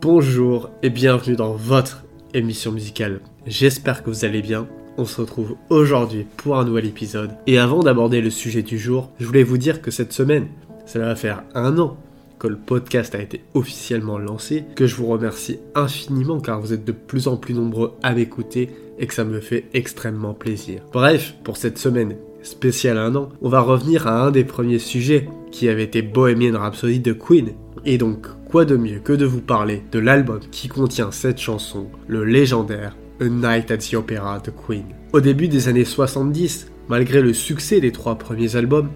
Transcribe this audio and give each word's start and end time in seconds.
Bonjour 0.00 0.70
et 0.82 0.90
bienvenue 0.90 1.34
dans 1.34 1.54
votre 1.54 2.04
émission 2.34 2.72
musicale. 2.72 3.20
J'espère 3.46 4.02
que 4.02 4.10
vous 4.10 4.24
allez 4.24 4.42
bien. 4.42 4.68
On 4.96 5.06
se 5.06 5.20
retrouve 5.20 5.56
aujourd'hui 5.70 6.26
pour 6.36 6.56
un 6.58 6.64
nouvel 6.64 6.86
épisode. 6.86 7.30
Et 7.46 7.58
avant 7.58 7.82
d'aborder 7.82 8.20
le 8.20 8.30
sujet 8.30 8.62
du 8.62 8.78
jour, 8.78 9.10
je 9.18 9.26
voulais 9.26 9.42
vous 9.42 9.58
dire 9.58 9.80
que 9.80 9.90
cette 9.90 10.12
semaine, 10.12 10.48
cela 10.86 11.06
va 11.06 11.16
faire 11.16 11.42
un 11.54 11.78
an 11.78 11.96
que 12.38 12.48
le 12.48 12.56
podcast 12.56 13.14
a 13.14 13.22
été 13.22 13.42
officiellement 13.54 14.18
lancé, 14.18 14.64
que 14.76 14.86
je 14.86 14.96
vous 14.96 15.06
remercie 15.06 15.58
infiniment 15.74 16.40
car 16.40 16.60
vous 16.60 16.72
êtes 16.74 16.84
de 16.84 16.92
plus 16.92 17.26
en 17.26 17.36
plus 17.38 17.54
nombreux 17.54 17.94
à 18.02 18.12
m'écouter 18.12 18.68
et 18.98 19.06
que 19.06 19.14
ça 19.14 19.24
me 19.24 19.40
fait 19.40 19.64
extrêmement 19.72 20.34
plaisir. 20.34 20.82
Bref, 20.92 21.34
pour 21.42 21.56
cette 21.56 21.78
semaine 21.78 22.16
spéciale 22.44 22.98
un 22.98 23.16
an, 23.16 23.30
on 23.42 23.48
va 23.48 23.60
revenir 23.60 24.06
à 24.06 24.24
un 24.24 24.30
des 24.30 24.44
premiers 24.44 24.78
sujets 24.78 25.28
qui 25.50 25.68
avait 25.68 25.84
été 25.84 26.02
Bohemian 26.02 26.58
Rhapsody 26.58 27.00
de 27.00 27.12
Queen. 27.12 27.52
Et 27.84 27.98
donc, 27.98 28.26
quoi 28.48 28.64
de 28.64 28.76
mieux 28.76 29.00
que 29.00 29.12
de 29.12 29.26
vous 29.26 29.40
parler 29.40 29.82
de 29.90 29.98
l'album 29.98 30.40
qui 30.50 30.68
contient 30.68 31.10
cette 31.10 31.40
chanson, 31.40 31.88
le 32.06 32.24
légendaire 32.24 32.96
A 33.20 33.24
Night 33.24 33.70
at 33.70 33.78
the 33.78 33.94
Opera 33.94 34.38
de 34.38 34.50
Queen. 34.50 34.84
Au 35.12 35.20
début 35.20 35.48
des 35.48 35.68
années 35.68 35.84
70, 35.84 36.68
malgré 36.88 37.20
le 37.20 37.32
succès 37.32 37.80
des 37.80 37.92
trois 37.92 38.16
premiers 38.16 38.56
albums, 38.56 38.90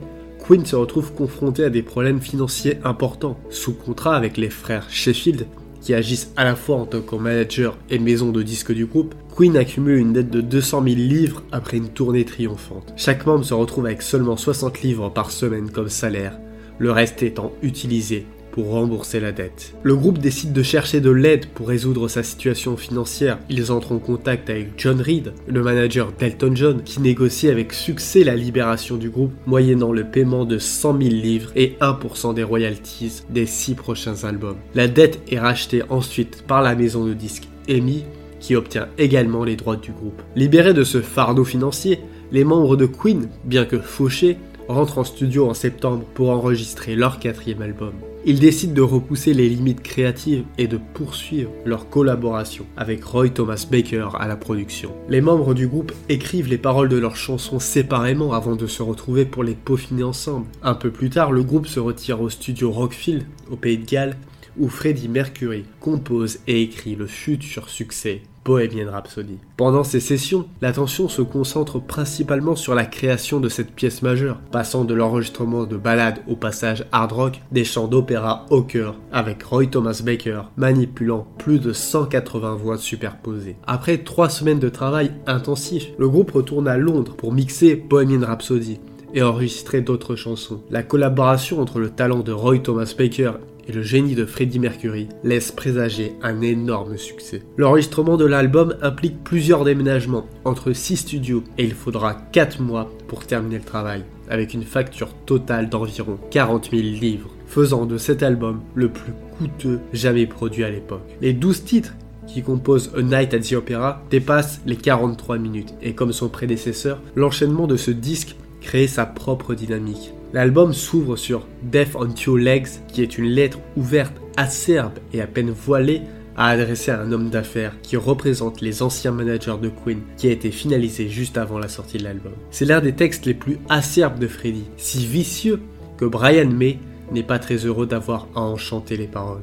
Queen 0.46 0.65
se 0.65 0.76
retrouve 0.76 1.12
confronté 1.12 1.65
à 1.65 1.70
des 1.70 1.82
problèmes 1.82 2.20
financiers 2.20 2.78
importants, 2.84 3.38
sous 3.51 3.74
contrat 3.74 4.16
avec 4.16 4.37
les 4.37 4.51
frères 4.51 4.88
Sheffield, 4.88 5.46
qui 5.88 5.95
agissent 5.95 6.34
à 6.37 6.45
la 6.45 6.55
fois 6.55 6.77
en 6.77 6.84
tant 6.84 7.01
que 7.01 7.16
manager 7.16 7.74
et 7.88 7.98
maison 7.98 8.30
de 8.30 8.42
disques 8.42 8.74
du 8.74 8.84
groupe, 8.84 9.15
Queen 9.34 9.56
accumule 9.56 9.96
une 9.96 10.12
dette 10.12 10.29
de 10.29 10.42
200 10.42 10.83
000 10.83 10.96
livres 10.96 11.42
après 11.51 11.79
une 11.79 11.88
tournée 11.88 12.27
triomphante. 12.27 12.92
Chaque 12.95 13.24
membre 13.24 13.46
se 13.46 13.55
retrouve 13.55 13.87
avec 13.87 14.02
seulement 14.02 14.37
60 14.37 14.82
livres 14.82 15.09
par 15.09 15.30
semaine 15.30 15.70
comme 15.70 15.88
salaire, 15.88 16.38
le 16.79 16.93
reste 16.93 17.23
étant 17.23 17.52
utilisé 17.62 18.27
pour 18.58 18.70
rembourser 18.70 19.20
la 19.20 19.30
dette. 19.30 19.73
Le 19.84 19.95
groupe 19.95 20.18
décide 20.18 20.52
de 20.52 20.64
chercher 20.64 21.01
de 21.01 21.12
l'aide 21.12 21.46
pour 21.46 21.68
résoudre 21.68 22.09
sa 22.09 22.24
situation 22.24 22.76
financière. 22.76 23.38
Ils 23.48 23.70
entrent 23.70 23.92
en 23.92 24.00
contact 24.00 24.50
avec 24.50 24.73
John 24.76 25.00
Reed, 25.00 25.32
le 25.46 25.62
manager 25.62 26.10
d'Elton 26.10 26.56
John, 26.56 26.82
qui 26.82 27.00
négocie 27.00 27.50
avec 27.50 27.73
succès 27.73 28.24
la 28.24 28.34
libération 28.34 28.96
du 28.96 29.10
groupe, 29.10 29.30
moyennant 29.46 29.92
le 29.92 30.02
paiement 30.02 30.45
de 30.45 30.59
100 30.59 31.00
000 31.00 31.15
livres 31.15 31.52
et 31.54 31.76
1% 31.80 32.34
des 32.34 32.42
royalties 32.42 33.23
des 33.30 33.46
6 33.46 33.76
prochains 33.76 34.24
albums. 34.24 34.56
La 34.74 34.88
dette 34.88 35.20
est 35.30 35.38
rachetée 35.38 35.84
ensuite 35.88 36.43
par 36.43 36.60
la 36.60 36.74
maison 36.74 37.04
de 37.04 37.15
disques 37.15 37.46
EMI, 37.68 38.06
qui 38.40 38.56
obtient 38.56 38.88
également 38.98 39.45
les 39.45 39.54
droits 39.54 39.76
du 39.76 39.93
groupe. 39.93 40.20
Libérés 40.34 40.74
de 40.74 40.82
ce 40.82 41.00
fardeau 41.00 41.45
financier, 41.45 42.00
les 42.32 42.43
membres 42.43 42.76
de 42.76 42.87
Queen, 42.87 43.28
bien 43.45 43.65
que 43.65 43.78
fauchés, 43.78 44.37
rentrent 44.69 44.99
en 44.99 45.05
studio 45.05 45.49
en 45.49 45.55
septembre 45.55 46.05
pour 46.15 46.30
enregistrer 46.30 46.95
leur 46.95 47.19
quatrième 47.19 47.63
album. 47.63 47.93
Ils 48.24 48.41
décident 48.41 48.74
de 48.74 48.83
repousser 48.83 49.33
les 49.33 49.49
limites 49.49 49.83
créatives 49.83 50.45
et 50.59 50.66
de 50.66 50.79
poursuivre 50.93 51.51
leur 51.65 51.88
collaboration 51.88 52.66
avec 52.77 53.02
Roy 53.05 53.30
Thomas 53.30 53.66
Baker 53.71 54.09
à 54.19 54.29
la 54.29 54.37
production. 54.37 54.93
Les 55.09 55.21
membres 55.21 55.55
du 55.55 55.66
groupe 55.66 55.93
écrivent 56.09 56.49
les 56.49 56.59
paroles 56.59 56.89
de 56.89 56.99
leurs 56.99 57.16
chansons 57.16 57.59
séparément 57.59 58.35
avant 58.35 58.57
de 58.57 58.66
se 58.66 58.83
retrouver 58.83 59.24
pour 59.24 59.45
les 59.45 59.55
peaufiner 59.55 60.02
ensemble. 60.02 60.46
Un 60.63 60.74
peu 60.74 60.91
plus 60.91 61.11
tard, 61.11 61.33
le 61.33 61.43
groupe 61.43 61.66
se 61.66 61.80
retire 61.80 62.21
au 62.21 62.29
studio 62.29 62.71
Rockfield, 62.71 63.24
au 63.51 63.57
Pays 63.57 63.79
de 63.79 63.87
Galles, 63.87 64.16
où 64.59 64.69
Freddie 64.69 65.09
Mercury 65.09 65.65
compose 65.81 66.41
et 66.47 66.62
écrit 66.62 66.97
le 66.97 67.06
futur 67.06 67.69
succès 67.69 68.22
Bohemian 68.49 68.91
Rhapsody. 68.91 69.37
Pendant 69.59 69.84
ces 69.84 70.00
sessions, 70.00 70.47
l'attention 70.62 71.06
se 71.10 71.21
concentre 71.21 71.78
principalement 71.78 72.56
sur 72.56 72.75
la 72.75 72.87
création 72.87 73.41
de 73.41 73.50
cette 73.50 73.72
pièce 73.72 74.00
majeure, 74.00 74.38
passant 74.50 74.87
de 74.87 74.94
l'enregistrement 74.94 75.65
de 75.65 75.77
ballades 75.77 76.21
au 76.27 76.34
passage 76.34 76.87
hard 76.91 77.12
rock, 77.12 77.41
des 77.53 77.65
chants 77.65 77.88
d'opéra 77.88 78.47
au 78.49 78.62
cœur, 78.62 78.94
avec 79.12 79.43
Roy 79.43 79.66
Thomas 79.66 80.00
Baker 80.03 80.44
manipulant 80.56 81.27
plus 81.37 81.59
de 81.59 81.75
180 81.75 82.55
voix 82.55 82.78
superposées. 82.78 83.56
Après 83.67 83.99
trois 83.99 84.31
semaines 84.31 84.61
de 84.61 84.71
travail 84.71 85.12
intensif, 85.27 85.89
le 85.99 86.09
groupe 86.09 86.31
retourne 86.31 86.69
à 86.69 86.78
Londres 86.78 87.17
pour 87.17 87.34
mixer 87.34 87.77
Bohemian 87.77 88.27
Rhapsody 88.27 88.81
et 89.12 89.22
enregistrer 89.22 89.83
d'autres 89.83 90.17
chansons. 90.17 90.62
La 90.71 90.83
collaboration 90.83 91.61
entre 91.61 91.81
le 91.81 91.91
talent 91.91 92.21
de 92.21 92.33
Roy 92.33 92.61
Thomas 92.61 92.95
Baker 92.97 93.33
et 93.69 93.73
le 93.73 93.83
génie 93.83 94.15
de 94.15 94.25
Freddie 94.25 94.59
Mercury 94.59 95.09
laisse 95.23 95.53
présager 95.53 96.15
un 96.23 96.41
énorme 96.41 96.97
succès. 96.97 97.43
L'enregistrement 97.56 98.17
de 98.17 98.25
l'album 98.25 98.75
implique 98.83 99.23
plusieurs 99.23 99.65
déménagements 99.65 100.27
entre 100.45 100.73
6 100.73 100.97
studios 100.97 101.45
et 101.59 101.65
il 101.65 101.75
faudra 101.75 102.15
4 102.15 102.61
mois 102.62 102.91
pour 103.07 103.27
terminer 103.27 103.59
le 103.59 103.65
travail, 103.65 104.05
avec 104.28 104.55
une 104.55 104.62
facture 104.62 105.15
totale 105.27 105.69
d'environ 105.69 106.19
40 106.31 106.71
000 106.71 106.83
livres, 106.83 107.31
faisant 107.47 107.87
de 107.87 107.99
cet 107.99 108.23
album 108.23 108.61
le 108.75 108.89
plus 108.89 109.12
coûteux 109.39 109.81
jamais 109.93 110.27
produit 110.27 110.65
à 110.65 110.71
l'époque. 110.71 111.09
Les 111.21 111.33
12 111.33 111.65
titres 111.65 111.95
qui 112.27 112.43
composent 112.43 112.93
A 112.97 113.03
Night 113.03 113.34
at 113.34 113.41
the 113.41 113.53
Opera 113.55 114.03
dépassent 114.11 114.61
les 114.67 114.77
43 114.77 115.39
minutes 115.39 115.75
et 115.83 115.95
comme 115.95 116.12
son 116.12 116.28
prédécesseur, 116.28 117.01
l'enchaînement 117.17 117.67
de 117.67 117.77
ce 117.77 117.91
disque 117.91 118.37
crée 118.61 118.87
sa 118.87 119.07
propre 119.07 119.55
dynamique. 119.55 120.12
L'album 120.33 120.75
s'ouvre 120.75 121.16
sur 121.16 121.47
Death 121.62 121.94
on 121.94 122.09
Two 122.09 122.37
Legs, 122.37 122.69
qui 122.89 123.03
est 123.03 123.16
une 123.16 123.27
lettre 123.27 123.59
ouverte, 123.77 124.12
acerbe 124.37 124.99
et 125.12 125.22
à 125.22 125.27
peine 125.27 125.50
voilée 125.50 126.03
à 126.37 126.50
adresser 126.50 126.93
à 126.93 127.00
un 127.00 127.11
homme 127.11 127.31
d'affaires 127.31 127.75
qui 127.83 127.97
représente 127.97 128.61
les 128.61 128.83
anciens 128.83 129.11
managers 129.11 129.56
de 129.61 129.71
Queen, 129.71 130.00
qui 130.16 130.28
a 130.28 130.31
été 130.31 130.53
finalisé 130.53 131.09
juste 131.09 131.37
avant 131.37 131.59
la 131.59 131.69
sortie 131.69 131.99
de 131.99 132.05
l'album. 132.05 132.33
C'est 132.50 132.65
l'un 132.65 132.81
des 132.81 132.93
textes 132.93 133.27
les 133.27 133.34
plus 133.34 133.59
acerbes 133.69 134.21
de 134.21 134.28
Freddie, 134.28 134.69
si 134.77 135.05
vicieux 135.05 135.61
que 135.97 136.05
Brian 136.05 136.49
May 136.49 136.78
n'est 137.10 137.25
pas 137.25 137.41
très 137.41 137.56
heureux 137.56 137.87
d'avoir 137.87 138.28
à 138.37 138.41
en 138.41 138.56
chanter 138.56 138.97
les 138.97 139.09
paroles. 139.09 139.43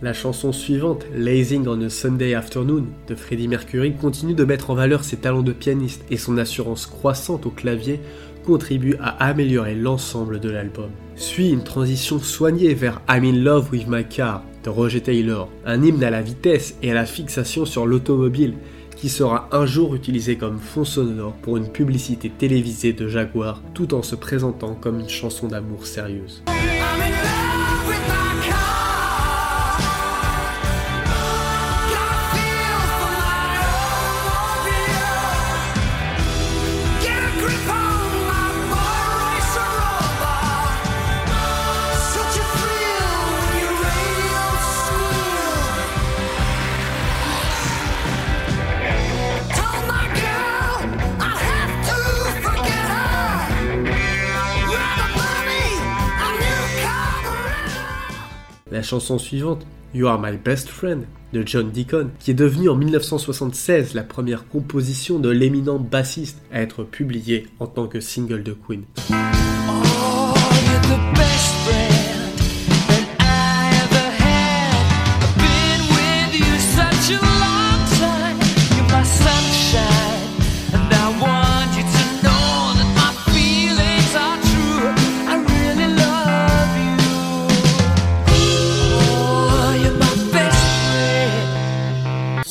La 0.00 0.12
chanson 0.12 0.52
suivante, 0.52 1.04
Lazing 1.16 1.66
on 1.66 1.80
a 1.80 1.88
Sunday 1.88 2.32
Afternoon 2.32 2.84
de 3.08 3.14
Freddie 3.16 3.48
Mercury, 3.48 3.94
continue 3.94 4.34
de 4.34 4.44
mettre 4.44 4.70
en 4.70 4.76
valeur 4.76 5.02
ses 5.02 5.16
talents 5.16 5.42
de 5.42 5.52
pianiste 5.52 6.04
et 6.10 6.16
son 6.16 6.38
assurance 6.38 6.86
croissante 6.86 7.44
au 7.46 7.50
clavier 7.50 7.98
contribue 8.44 8.94
à 9.00 9.24
améliorer 9.24 9.74
l'ensemble 9.74 10.38
de 10.38 10.48
l'album. 10.48 10.90
Suit 11.16 11.50
une 11.50 11.64
transition 11.64 12.20
soignée 12.20 12.72
vers 12.72 13.02
I'm 13.08 13.24
in 13.24 13.42
love 13.42 13.68
with 13.72 13.88
my 13.88 14.04
car 14.04 14.44
de 14.62 14.70
Roger 14.70 15.00
Taylor, 15.00 15.48
un 15.66 15.82
hymne 15.82 16.04
à 16.04 16.10
la 16.10 16.22
vitesse 16.22 16.76
et 16.82 16.92
à 16.92 16.94
la 16.94 17.04
fixation 17.04 17.64
sur 17.64 17.84
l'automobile 17.84 18.54
qui 18.96 19.08
sera 19.08 19.48
un 19.50 19.66
jour 19.66 19.96
utilisé 19.96 20.36
comme 20.36 20.60
fond 20.60 20.84
sonore 20.84 21.34
pour 21.42 21.56
une 21.56 21.68
publicité 21.68 22.30
télévisée 22.30 22.92
de 22.92 23.08
Jaguar 23.08 23.60
tout 23.74 23.92
en 23.92 24.04
se 24.04 24.14
présentant 24.14 24.76
comme 24.76 25.00
une 25.00 25.08
chanson 25.08 25.48
d'amour 25.48 25.84
sérieuse. 25.84 26.44
I'm 26.94 27.02
in 27.02 27.12
love 27.12 27.88
with 27.88 28.08
my 28.08 28.23
chanson 58.84 59.18
suivante, 59.18 59.66
You 59.94 60.06
Are 60.06 60.20
My 60.20 60.36
Best 60.36 60.68
Friend, 60.68 61.04
de 61.32 61.42
John 61.44 61.70
Deacon, 61.70 62.10
qui 62.20 62.30
est 62.30 62.34
devenue 62.34 62.68
en 62.68 62.76
1976 62.76 63.94
la 63.94 64.02
première 64.02 64.48
composition 64.48 65.18
de 65.18 65.30
l'éminent 65.30 65.78
bassiste 65.78 66.40
à 66.52 66.60
être 66.60 66.84
publiée 66.84 67.48
en 67.58 67.66
tant 67.66 67.88
que 67.88 68.00
single 68.00 68.42
de 68.42 68.52
Queen. 68.52 68.84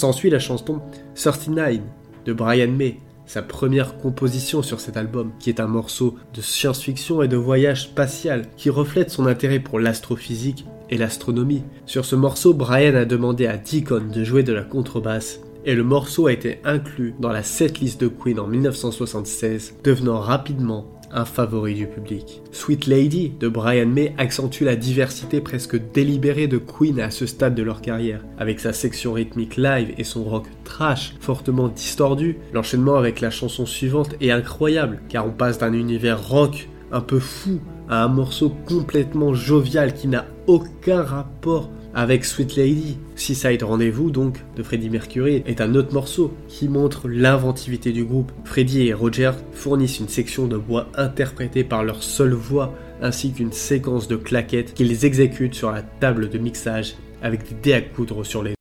S'ensuit 0.04 0.30
la 0.30 0.40
chanson 0.40 0.82
39 1.16 1.80
de 2.26 2.34
Brian 2.34 2.68
May, 2.68 2.98
sa 3.26 3.42
première 3.42 3.98
composition 3.98 4.62
sur 4.62 4.82
cet 4.82 4.98
album, 4.98 5.32
qui 5.40 5.50
est 5.50 5.62
un 5.62 5.68
morceau 5.68 6.16
de 6.34 6.42
science-fiction 6.42 7.22
et 7.22 7.30
de 7.30 7.38
voyage 7.38 7.84
spatial, 7.84 8.48
qui 8.58 8.70
reflète 8.70 9.12
son 9.12 9.28
intérêt 9.28 9.62
pour 9.62 9.80
l'astrophysique 9.80 10.66
et 10.90 10.98
l'astronomie. 10.98 11.64
Sur 11.86 12.04
ce 12.04 12.18
morceau, 12.18 12.54
Brian 12.54 12.96
a 12.96 13.06
demandé 13.06 13.48
à 13.48 13.56
Deacon 13.56 14.10
de 14.14 14.26
jouer 14.26 14.44
de 14.44 14.52
la 14.52 14.64
contrebasse, 14.64 15.40
et 15.64 15.74
le 15.74 15.86
morceau 15.86 16.28
a 16.28 16.34
été 16.34 16.60
inclus 16.66 17.16
dans 17.22 17.32
la 17.32 17.42
setlist 17.42 18.02
de 18.02 18.10
Queen 18.10 18.42
en 18.42 18.48
1976, 18.48 19.76
devenant 19.86 20.20
rapidement 20.20 20.86
un 21.14 21.26
favori 21.26 21.76
du 21.76 21.88
public. 21.88 22.42
Sweet 22.52 22.88
Lady 22.88 23.32
de 23.40 23.48
Brian 23.48 23.88
May 23.88 24.14
accentue 24.18 24.64
la 24.64 24.76
diversité 24.76 25.42
presque 25.42 25.78
délibérée 25.94 26.48
de 26.48 26.58
Queen 26.58 27.00
à 27.00 27.12
ce 27.12 27.26
stade 27.26 27.56
de 27.56 27.64
leur 27.64 27.82
carrière. 27.82 28.26
Avec 28.38 28.60
sa 28.60 28.74
section 28.74 29.14
rythmique 29.14 29.58
live 29.58 29.94
et 29.98 30.04
son 30.04 30.24
rock 30.24 30.46
trash 30.64 31.16
fortement 31.20 31.68
distordu, 31.68 32.38
l'enchaînement 32.54 32.96
avec 32.96 33.22
la 33.22 33.30
chanson 33.30 33.66
suivante 33.66 34.16
est 34.22 34.32
incroyable 34.32 35.02
car 35.10 35.28
on 35.28 35.32
passe 35.32 35.60
d'un 35.60 35.74
univers 35.74 36.28
rock 36.28 36.68
un 36.92 37.02
peu 37.02 37.20
fou 37.20 37.60
à 37.90 38.04
un 38.04 38.08
morceau 38.08 38.52
complètement 38.66 39.34
jovial 39.34 39.94
qui 39.94 40.08
n'a 40.08 40.26
aucun 40.48 41.04
rapport 41.04 41.70
avec 41.94 42.26
Sweet 42.26 42.56
Lady. 42.56 42.98
Seaside 43.16 43.64
Rendez-vous, 43.64 44.12
donc, 44.12 44.40
de 44.56 44.64
Freddie 44.64 44.90
Mercury, 44.90 45.44
est 45.46 45.62
un 45.62 45.76
autre 45.76 45.94
morceau 45.94 46.34
qui 46.48 46.68
montre 46.68 47.08
l'inventivité 47.08 47.92
du 47.92 48.04
groupe. 48.04 48.32
Freddie 48.46 48.88
et 48.88 48.94
Roger 48.94 49.32
fournissent 49.54 50.00
une 50.00 50.10
section 50.10 50.48
de 50.48 50.58
bois 50.58 50.88
interprétée 50.96 51.64
par 51.64 51.84
leur 51.84 52.04
seule 52.04 52.34
voix, 52.34 52.74
ainsi 53.02 53.32
qu'une 53.32 53.52
séquence 53.52 54.08
de 54.08 54.16
claquettes 54.16 54.74
qu'ils 54.74 55.06
exécutent 55.06 55.56
sur 55.56 55.72
la 55.72 55.82
table 55.82 56.30
de 56.30 56.38
mixage 56.38 56.96
avec 57.22 57.48
des 57.48 57.56
dés 57.62 57.74
à 57.74 57.82
coudre 57.82 58.24
sur 58.26 58.44
les 58.44 58.54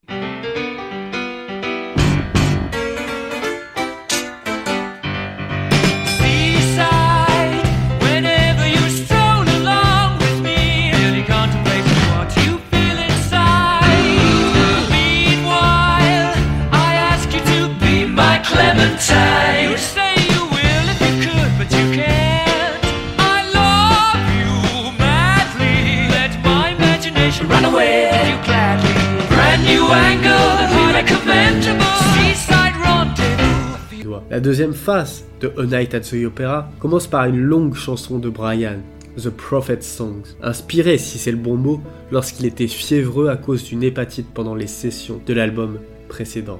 La 34.29 34.39
deuxième 34.39 34.73
phase 34.73 35.25
de 35.41 35.53
A 35.57 35.65
Night 35.65 35.93
at 35.93 35.99
the 35.99 36.25
Opera 36.25 36.67
commence 36.79 37.05
par 37.05 37.25
une 37.25 37.39
longue 37.39 37.75
chanson 37.75 38.17
de 38.17 38.29
Brian, 38.29 38.79
The 39.15 39.29
Prophet 39.29 39.81
Songs, 39.81 40.23
inspirée, 40.41 40.97
si 40.97 41.19
c'est 41.19 41.31
le 41.31 41.37
bon 41.37 41.55
mot, 41.55 41.81
lorsqu'il 42.11 42.47
était 42.47 42.67
fiévreux 42.67 43.29
à 43.29 43.37
cause 43.37 43.63
d'une 43.63 43.83
hépatite 43.83 44.27
pendant 44.33 44.55
les 44.55 44.65
sessions 44.65 45.21
de 45.23 45.33
l'album 45.33 45.77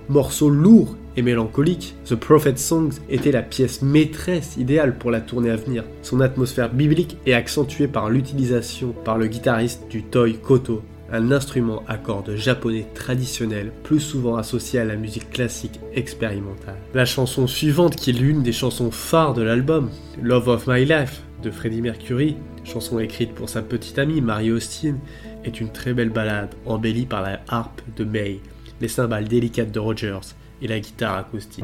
Morceau 0.10 0.50
lourd 0.50 0.96
et 1.16 1.22
mélancolique, 1.22 1.96
The 2.06 2.16
Prophet 2.16 2.58
Songs 2.58 3.00
était 3.10 3.32
la 3.32 3.44
pièce 3.44 3.82
maîtresse 3.82 4.58
idéale 4.58 4.98
pour 4.98 5.12
la 5.12 5.22
tournée 5.22 5.52
à 5.52 5.56
venir. 5.56 5.84
Son 6.02 6.22
atmosphère 6.22 6.74
biblique 6.74 7.18
est 7.26 7.34
accentuée 7.34 7.88
par 7.88 8.10
l'utilisation 8.10 8.94
par 9.06 9.18
le 9.18 9.28
guitariste 9.28 9.88
du 9.90 10.04
toy 10.04 10.38
koto, 10.38 10.82
un 11.12 11.32
instrument 11.32 11.84
à 11.88 11.98
cordes 11.98 12.36
japonais 12.36 12.88
traditionnel, 12.96 13.72
plus 13.84 14.00
souvent 14.00 14.38
associé 14.38 14.80
à 14.80 14.86
la 14.86 14.96
musique 14.96 15.30
classique 15.30 15.80
expérimentale. 15.94 16.78
La 16.96 17.06
chanson 17.06 17.46
suivante, 17.46 17.96
qui 17.96 18.10
est 18.10 18.14
l'une 18.14 18.42
des 18.42 18.54
chansons 18.54 18.90
phares 18.90 19.36
de 19.36 19.44
l'album, 19.44 19.92
Love 20.22 20.48
of 20.48 20.68
My 20.68 20.86
Life 20.86 21.22
de 21.44 21.52
Freddie 21.52 21.82
Mercury, 21.82 22.38
chanson 22.64 23.00
écrite 23.00 23.36
pour 23.36 23.50
sa 23.50 23.62
petite 23.62 24.00
amie 24.00 24.22
Mary 24.22 24.52
Austin, 24.52 24.96
est 25.44 25.60
une 25.60 25.72
très 25.72 25.94
belle 25.94 26.10
ballade 26.10 26.56
embellie 26.66 27.06
par 27.06 27.22
la 27.22 27.42
harpe 27.50 27.82
de 27.98 28.06
May, 28.06 28.40
les 28.84 28.90
cymbales 28.90 29.30
délicates 29.30 29.72
de 29.72 29.80
Rogers 29.80 30.36
et 30.62 30.68
la 30.68 30.78
guitare 30.78 31.16
acoustique. 31.16 31.64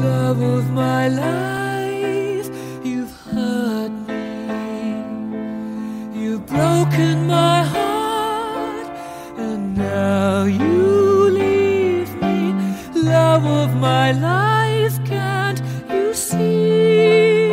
Love 0.00 0.40
of 0.40 0.70
my 0.70 1.08
life. 1.08 1.34
broken 6.46 7.26
my 7.26 7.62
heart, 7.64 8.86
and 9.38 9.76
now 9.76 10.44
you 10.44 11.30
leave 11.30 12.14
me, 12.22 12.54
love 12.94 13.44
of 13.44 13.74
my 13.76 14.12
life. 14.12 15.02
Can't 15.04 15.60
you 15.90 16.14
see? 16.14 17.48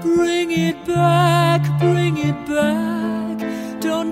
Bring 0.00 0.50
it 0.50 0.78
back, 0.86 1.60
bring 1.78 2.16
it 2.16 2.38
back. 2.46 2.89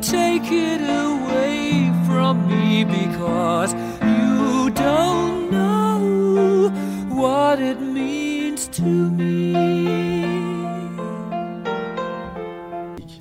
Take 0.01 0.53
it 0.53 0.81
away 0.81 1.91
from 2.07 2.47
me 2.47 2.85
because 2.85 3.75
you 4.01 4.71
don't 4.71 5.51
know 5.51 6.71
what 7.11 7.59
it 7.61 7.81
means 7.81 8.69
to 8.69 8.83
me. 8.83 9.55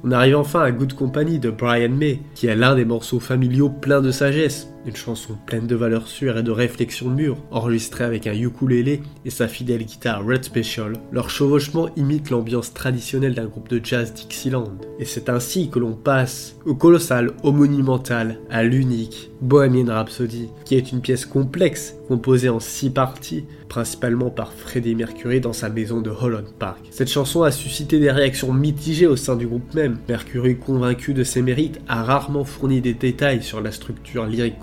On 0.04 0.12
arrive 0.12 0.38
enfin 0.38 0.62
à 0.62 0.72
Good 0.72 0.94
Company 0.94 1.40
de 1.40 1.50
Brian 1.50 1.90
May, 1.90 2.22
qui 2.36 2.46
est 2.46 2.56
l'un 2.56 2.76
des 2.76 2.86
morceaux 2.86 3.20
familiaux 3.20 3.70
pleins 3.70 4.02
de 4.02 4.12
sagesse, 4.12 4.72
une 4.88 4.96
chanson 4.96 5.38
pleine 5.46 5.68
de 5.68 5.76
valeurs 5.76 6.08
sûres 6.08 6.38
et 6.38 6.44
de 6.44 6.52
réflexions 6.52 7.10
mûres, 7.10 7.38
enregistrée 7.52 8.06
avec 8.06 8.26
un 8.26 8.34
ukulélé 8.34 9.02
et 9.26 9.30
sa 9.30 9.48
fidèle 9.48 9.84
guitare 9.84 10.26
Red 10.26 10.46
Special. 10.46 10.94
Leur 11.12 11.30
chevauchement 11.30 11.90
imite 11.96 12.30
l'ambiance 12.30 12.74
traditionnelle 12.74 13.36
d'un 13.36 13.46
groupe 13.46 13.70
de 13.70 13.82
jazz 13.84 14.14
Dixieland. 14.14 14.78
Et 15.00 15.06
c'est 15.06 15.30
ainsi 15.30 15.70
que 15.70 15.80
l'on 15.80 15.94
passe 15.94 16.56
au 16.66 16.76
colossal, 16.76 17.32
au 17.44 17.52
monumental, 17.52 18.40
à 18.50 18.64
l'unique 18.64 19.30
Bohemian 19.42 19.94
Rhapsody, 19.94 20.50
qui 20.66 20.76
est 20.76 20.92
une 20.92 21.02
pièce 21.02 21.26
complexe 21.26 21.96
composée 22.08 22.50
en 22.50 22.60
six 22.60 22.90
parties, 22.90 23.46
principalement 23.68 24.30
par 24.30 24.54
Freddie 24.54 24.96
Mercury 24.96 25.42
dans 25.42 25.54
sa 25.54 25.70
maison 25.70 26.02
de 26.02 26.10
Holland 26.10 26.48
Park. 26.58 26.80
Cette 26.90 27.10
chanson 27.10 27.44
a 27.44 27.52
suscité 27.52 28.00
des 28.00 28.12
réactions 28.12 28.54
mitigées 28.54 29.08
au 29.08 29.18
sein 29.18 29.36
du 29.36 29.46
groupe 29.46 29.74
même. 29.74 29.98
Mercury, 30.08 30.58
convaincu 30.58 31.14
de 31.14 31.24
ses 31.24 31.42
mérites, 31.42 31.80
a 31.88 32.04
rarement 32.04 32.46
fourni 32.46 32.82
des 32.82 32.94
détails 32.94 33.44
sur 33.44 33.62
la 33.62 33.72
structure 33.72 34.26
lyrique 34.26 34.60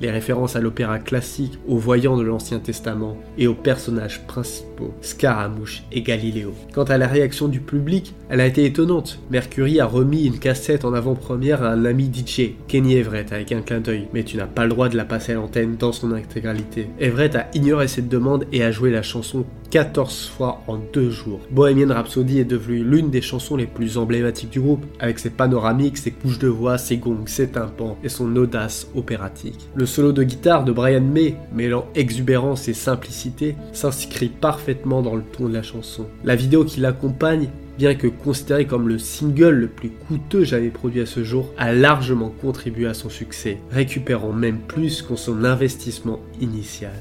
les 0.00 0.10
références 0.10 0.56
à 0.56 0.60
l'opéra 0.60 0.98
classique, 0.98 1.58
aux 1.66 1.78
voyants 1.78 2.16
de 2.16 2.22
l'Ancien 2.22 2.58
Testament 2.58 3.16
et 3.38 3.46
aux 3.46 3.54
personnages 3.54 4.26
principaux, 4.26 4.94
Scaramouche 5.00 5.82
et 5.92 6.02
Galiléo. 6.02 6.52
Quant 6.72 6.84
à 6.84 6.98
la 6.98 7.06
réaction 7.06 7.48
du 7.48 7.60
public, 7.60 8.14
elle 8.28 8.40
a 8.40 8.46
été 8.46 8.64
étonnante. 8.64 9.18
Mercury 9.30 9.80
a 9.80 9.86
remis 9.86 10.24
une 10.24 10.38
cassette 10.38 10.84
en 10.84 10.94
avant-première 10.94 11.62
à 11.62 11.70
un 11.70 11.84
ami 11.84 12.10
DJ, 12.12 12.52
Kenny 12.68 12.96
Everett, 12.96 13.32
avec 13.32 13.52
un 13.52 13.62
clin 13.62 13.80
d'œil, 13.80 14.08
mais 14.12 14.24
tu 14.24 14.36
n'as 14.36 14.46
pas 14.46 14.64
le 14.64 14.70
droit 14.70 14.88
de 14.88 14.96
la 14.96 15.04
passer 15.04 15.32
à 15.32 15.36
l'antenne 15.36 15.76
dans 15.76 15.92
son 15.92 16.12
intégralité. 16.12 16.88
Everett 17.00 17.34
a 17.36 17.48
ignoré 17.54 17.88
cette 17.88 18.08
demande 18.08 18.46
et 18.52 18.62
a 18.62 18.70
joué 18.70 18.90
la 18.90 19.02
chanson 19.02 19.44
14 19.70 20.28
fois 20.28 20.62
en 20.66 20.78
deux 20.92 21.10
jours. 21.10 21.40
Bohemian 21.50 21.92
Rhapsody 21.92 22.38
est 22.38 22.44
devenue 22.44 22.84
l'une 22.84 23.10
des 23.10 23.20
chansons 23.20 23.56
les 23.56 23.66
plus 23.66 23.98
emblématiques 23.98 24.50
du 24.50 24.60
groupe, 24.60 24.84
avec 24.98 25.18
ses 25.18 25.30
panoramiques, 25.30 25.98
ses 25.98 26.10
couches 26.10 26.38
de 26.38 26.48
voix, 26.48 26.78
ses 26.78 26.98
gongs, 26.98 27.26
ses 27.26 27.48
tympans 27.48 27.96
et 28.02 28.08
son 28.08 28.34
audace 28.36 28.88
opératique. 28.94 29.68
Le 29.74 29.86
solo 29.86 30.12
de 30.12 30.22
guitare 30.22 30.64
de 30.64 30.72
Brian 30.72 31.00
May, 31.00 31.36
mêlant 31.52 31.86
exubérance 31.94 32.68
et 32.68 32.74
simplicité, 32.74 33.56
s'inscrit 33.72 34.28
parfaitement 34.28 35.02
dans 35.02 35.16
le 35.16 35.22
ton 35.22 35.48
de 35.48 35.54
la 35.54 35.62
chanson. 35.62 36.06
La 36.24 36.36
vidéo 36.36 36.64
qui 36.64 36.80
l'accompagne 36.80 37.48
bien 37.76 37.94
que 37.94 38.06
considéré 38.06 38.66
comme 38.66 38.88
le 38.88 38.98
single 38.98 39.50
le 39.50 39.68
plus 39.68 39.90
coûteux 39.90 40.44
jamais 40.44 40.70
produit 40.70 41.02
à 41.02 41.06
ce 41.06 41.24
jour, 41.24 41.52
a 41.58 41.72
largement 41.72 42.30
contribué 42.30 42.86
à 42.86 42.94
son 42.94 43.10
succès, 43.10 43.58
récupérant 43.70 44.32
même 44.32 44.58
plus 44.58 45.02
que 45.02 45.16
son 45.16 45.44
investissement 45.44 46.20
initial. 46.40 46.92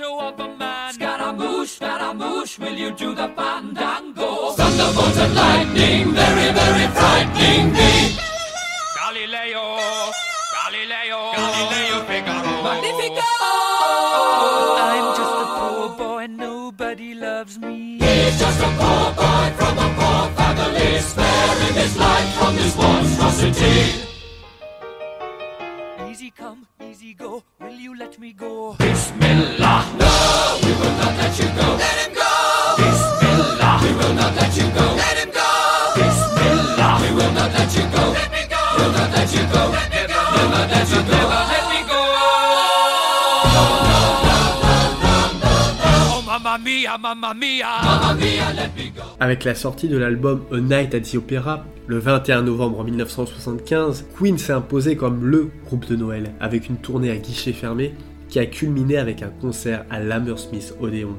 Of 0.00 0.38
a 0.38 0.48
man. 0.56 0.92
Scaramouche, 0.94 1.70
Scaramouche, 1.70 2.58
will 2.58 2.74
you 2.74 2.90
do 2.92 3.14
the 3.14 3.28
fandango? 3.36 4.52
Thunderbolt 4.52 5.16
and 5.16 5.34
lightning, 5.34 6.12
very, 6.12 6.52
very 6.52 6.86
frightening 6.94 7.72
me. 7.72 8.16
Galileo, 8.96 9.76
Galileo, 10.54 11.32
Galileo 11.34 12.04
Figaro. 12.04 12.62
Magnifico! 12.62 13.28
I'm 14.78 15.16
just 15.16 15.34
a 15.42 15.46
poor 15.58 15.88
boy, 15.96 16.26
nobody 16.28 17.14
loves 17.14 17.58
me. 17.58 17.98
He's 17.98 18.38
just 18.38 18.60
a 18.60 18.70
poor 18.78 19.12
boy 19.14 19.52
from 19.58 19.78
a 19.78 19.88
poor 19.98 20.30
family, 20.38 20.98
sparing 21.00 21.74
his 21.74 21.96
life 21.96 22.34
from 22.38 22.54
this 22.56 22.76
monstrosity. 22.76 24.04
Easy 26.10 26.30
come, 26.30 26.66
easy 26.88 27.14
go, 27.14 27.42
will 27.60 27.70
you 27.70 27.96
let 27.98 28.18
me 28.18 28.32
go? 28.32 28.76
Bismillah! 28.78 29.37
Mia, 46.78 46.98
mamma 46.98 47.34
mia, 47.34 47.66
mamma 47.82 48.14
mia, 48.14 48.52
let 48.52 48.70
me 48.76 48.90
go. 48.94 49.02
Avec 49.20 49.44
la 49.44 49.54
sortie 49.54 49.88
de 49.88 49.96
l'album 49.96 50.44
A 50.52 50.58
Night 50.58 50.94
at 50.94 51.00
the 51.00 51.16
Opera, 51.16 51.64
le 51.86 51.98
21 51.98 52.42
novembre 52.42 52.84
1975, 52.84 54.06
Queen 54.16 54.38
s'est 54.38 54.52
imposé 54.52 54.96
comme 54.96 55.24
LE 55.24 55.50
groupe 55.64 55.86
de 55.86 55.96
Noël, 55.96 56.32
avec 56.40 56.68
une 56.68 56.76
tournée 56.76 57.10
à 57.10 57.16
guichet 57.16 57.52
fermé 57.52 57.94
qui 58.28 58.38
a 58.38 58.46
culminé 58.46 58.98
avec 58.98 59.22
un 59.22 59.30
concert 59.30 59.84
à 59.90 60.00
l'Hammersmith 60.00 60.74
Odeon, 60.80 61.16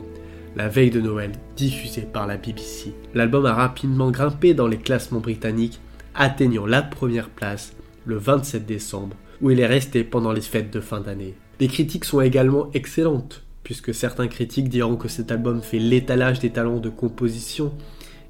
la 0.56 0.70
veille 0.70 0.92
de 0.92 1.01
Noël, 1.01 1.32
diffusé 1.56 2.01
par 2.01 2.28
la 2.28 2.38
BBC. 2.38 2.94
L'album 3.13 3.46
a 3.46 3.54
rapidement 3.54 4.12
grimpé 4.12 4.54
dans 4.54 4.68
les 4.68 4.78
classements 4.78 5.20
britanniques, 5.20 5.80
atteignant 6.16 6.66
la 6.66 6.82
première 6.82 7.30
place 7.30 7.74
le 8.06 8.18
27 8.18 8.66
décembre, 8.66 9.16
où 9.42 9.51
il 9.51 9.60
est 9.60 9.66
resté 9.66 10.04
pendant 10.04 10.32
les 10.32 10.42
fêtes 10.42 10.72
de 10.72 10.80
fin 10.80 11.01
d'année. 11.01 11.36
Les 11.60 11.68
critiques 11.68 12.06
sont 12.06 12.22
également 12.22 12.70
excellentes, 12.74 13.44
puisque 13.63 13.94
certains 13.94 14.28
critiques 14.28 14.70
diront 14.70 14.96
que 14.96 15.08
cet 15.08 15.32
album 15.32 15.62
fait 15.62 15.80
l'étalage 15.80 16.39
des 16.39 16.50
talents 16.50 16.80
de 16.80 16.89
composition 16.89 17.74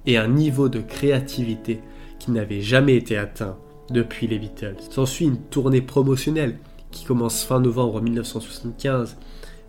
et 0.06 0.18
un 0.18 0.28
niveau 0.28 0.70
de 0.70 0.80
créativité 0.80 1.82
qui 2.20 2.32
n'avait 2.32 2.62
jamais 2.62 2.96
été 2.96 3.18
atteint 3.18 3.58
depuis 3.90 4.28
les 4.28 4.40
Beatles. 4.40 4.76
S'ensuit 4.90 5.26
une 5.26 5.38
tournée 5.38 5.82
promotionnelle 5.82 6.58
qui 6.92 7.06
commence 7.06 7.44
fin 7.44 7.60
novembre 7.60 8.02
1975 8.02 9.18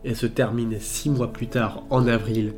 et 0.05 0.15
se 0.15 0.27
termine 0.27 0.77
six 0.81 1.11
mois 1.11 1.33
plus 1.33 1.47
tard 1.47 1.85
en 1.91 2.07
avril, 2.07 2.55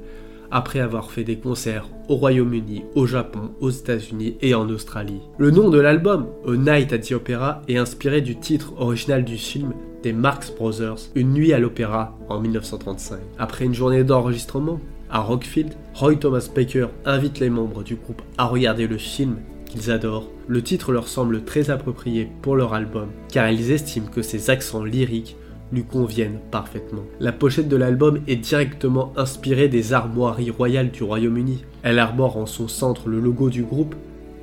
après 0.51 0.81
avoir 0.81 1.11
fait 1.11 1.25
des 1.25 1.39
concerts 1.39 1.89
au 2.09 2.17
Royaume-Uni, 2.17 2.85
au 2.95 3.07
Japon, 3.07 3.53
aux 3.61 3.71
États-Unis 3.71 4.37
et 4.43 4.55
en 4.55 4.69
Australie. 4.69 5.21
Le 5.39 5.51
nom 5.51 5.71
de 5.71 5.81
l'album, 5.81 6.29
A 6.47 6.57
Night 6.57 6.93
at 6.93 6.99
the 6.99 7.13
Opera, 7.13 7.63
est 7.69 7.79
inspiré 7.79 8.21
du 8.21 8.37
titre 8.37 8.75
original 8.77 9.25
du 9.25 9.39
film 9.39 9.73
des 10.03 10.13
Marx 10.13 10.53
Brothers, 10.53 11.11
Une 11.15 11.33
nuit 11.33 11.53
à 11.53 11.59
l'opéra 11.59 12.17
en 12.29 12.41
1935. 12.41 13.19
Après 13.39 13.65
une 13.65 13.75
journée 13.75 14.05
d'enregistrement 14.05 14.81
à 15.11 15.21
Rockfield, 15.21 15.75
Roy 15.95 16.17
Thomas 16.17 16.49
Baker 16.55 16.89
invite 17.05 17.39
les 17.41 17.51
membres 17.51 17.83
du 17.83 17.97
groupe 17.97 18.23
à 18.39 18.47
regarder 18.47 18.87
le 18.87 18.99
film 18.99 19.37
qu'ils 19.67 19.91
adorent. 19.91 20.29
Le 20.49 20.63
titre 20.63 20.93
leur 20.93 21.09
semble 21.09 21.45
très 21.45 21.71
approprié 21.71 22.29
pour 22.43 22.57
leur 22.57 22.75
album, 22.75 23.09
car 23.31 23.51
ils 23.51 23.71
estiment 23.71 24.09
que 24.09 24.23
ses 24.23 24.51
accents 24.51 24.85
lyriques 24.85 25.37
lui 25.73 25.85
conviennent 25.85 26.41
parfaitement. 26.51 27.03
La 27.21 27.33
pochette 27.33 27.69
de 27.69 27.77
l'album 27.77 28.21
est 28.29 28.37
directement 28.37 29.13
inspirée 29.17 29.69
des 29.69 29.93
armoiries 29.93 30.51
royales 30.51 30.91
du 30.91 31.03
Royaume-Uni. 31.03 31.65
Elle 31.83 31.99
arbore 31.99 32.37
en 32.37 32.47
son 32.47 32.69
centre 32.69 33.09
le 33.09 33.21
logo 33.21 33.49
du 33.49 33.63
groupe, 33.63 33.95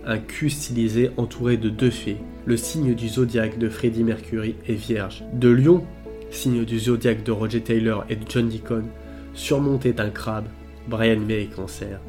un 0.05 0.17
cul 0.17 0.49
stylisé 0.49 1.11
entouré 1.17 1.57
de 1.57 1.69
deux 1.69 1.89
fées. 1.89 2.17
Le 2.45 2.57
signe 2.57 2.95
du 2.95 3.07
zodiaque 3.07 3.57
de 3.57 3.69
Freddie 3.69 4.03
Mercury 4.03 4.55
est 4.67 4.73
vierge. 4.73 5.23
De 5.33 5.49
lion, 5.49 5.83
signe 6.31 6.65
du 6.65 6.79
zodiaque 6.79 7.23
de 7.23 7.31
Roger 7.31 7.61
Taylor 7.61 8.05
et 8.09 8.15
de 8.15 8.25
John 8.29 8.49
Deacon, 8.49 8.85
surmonté 9.33 9.93
d'un 9.93 10.09
crabe, 10.09 10.47
Brian 10.87 11.19
May 11.19 11.43
est 11.43 11.55
cancer 11.55 11.99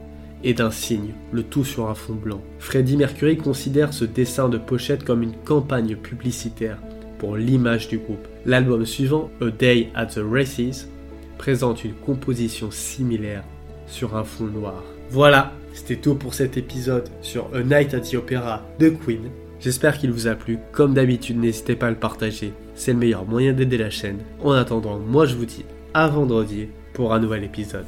et 0.42 0.54
d'un 0.54 0.70
signe, 0.70 1.12
le 1.32 1.42
tout 1.42 1.64
sur 1.64 1.88
un 1.88 1.94
fond 1.94 2.14
blanc. 2.14 2.40
Freddie 2.58 2.96
Mercury 2.96 3.36
considère 3.36 3.92
ce 3.92 4.04
dessin 4.04 4.48
de 4.48 4.58
pochette 4.58 5.04
comme 5.04 5.22
une 5.22 5.36
campagne 5.36 5.96
publicitaire 5.96 6.78
pour 7.18 7.36
l'image 7.36 7.88
du 7.88 7.98
groupe. 7.98 8.26
L'album 8.46 8.86
suivant, 8.86 9.30
A 9.42 9.50
Day 9.50 9.90
at 9.94 10.06
the 10.06 10.20
Races, 10.24 10.88
présente 11.36 11.84
une 11.84 11.92
composition 11.92 12.70
similaire 12.70 13.44
sur 13.86 14.16
un 14.16 14.24
fond 14.24 14.46
noir. 14.46 14.82
Voilà, 15.10 15.52
c'était 15.72 15.96
tout 15.96 16.14
pour 16.14 16.34
cet 16.34 16.56
épisode 16.56 17.08
sur 17.22 17.48
A 17.54 17.62
Night 17.62 17.94
at 17.94 18.00
the 18.00 18.14
Opera 18.14 18.62
de 18.78 18.90
Queen. 18.90 19.30
J'espère 19.60 19.98
qu'il 19.98 20.10
vous 20.10 20.26
a 20.26 20.34
plu. 20.34 20.58
Comme 20.72 20.94
d'habitude, 20.94 21.38
n'hésitez 21.38 21.76
pas 21.76 21.88
à 21.88 21.90
le 21.90 21.96
partager. 21.96 22.52
C'est 22.74 22.92
le 22.92 22.98
meilleur 22.98 23.26
moyen 23.26 23.52
d'aider 23.52 23.78
la 23.78 23.90
chaîne. 23.90 24.18
En 24.42 24.52
attendant, 24.52 24.98
moi 24.98 25.26
je 25.26 25.34
vous 25.34 25.46
dis 25.46 25.64
à 25.92 26.08
vendredi 26.08 26.68
pour 26.94 27.12
un 27.12 27.18
nouvel 27.18 27.44
épisode. 27.44 27.86